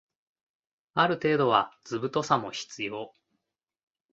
[0.95, 3.13] ある程度は図太さも必要